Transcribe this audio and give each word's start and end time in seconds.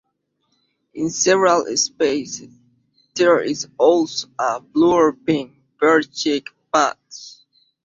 In 0.95 1.11
several 1.11 1.77
species 1.77 2.49
there 3.13 3.39
is 3.39 3.67
also 3.77 4.29
a 4.39 4.59
blue 4.59 4.93
or 4.93 5.13
pink 5.13 5.51
bare 5.79 6.01
cheek 6.01 6.47
patch. 6.73 7.35